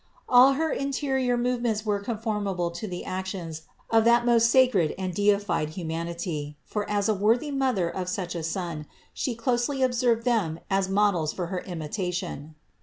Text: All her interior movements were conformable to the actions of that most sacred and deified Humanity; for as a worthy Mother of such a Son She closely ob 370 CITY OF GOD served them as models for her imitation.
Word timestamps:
All 0.27 0.53
her 0.53 0.71
interior 0.71 1.37
movements 1.37 1.85
were 1.85 1.99
conformable 1.99 2.71
to 2.71 2.87
the 2.87 3.05
actions 3.05 3.61
of 3.91 4.03
that 4.05 4.25
most 4.25 4.49
sacred 4.49 4.95
and 4.97 5.13
deified 5.13 5.69
Humanity; 5.77 6.57
for 6.65 6.89
as 6.89 7.07
a 7.07 7.13
worthy 7.13 7.51
Mother 7.51 7.87
of 7.87 8.09
such 8.09 8.33
a 8.33 8.41
Son 8.41 8.87
She 9.13 9.35
closely 9.35 9.83
ob 9.83 9.93
370 9.93 9.95
CITY 9.95 10.05
OF 10.07 10.15
GOD 10.15 10.17
served 10.17 10.25
them 10.25 10.65
as 10.71 10.89
models 10.89 11.33
for 11.33 11.45
her 11.53 11.59
imitation. 11.59 12.55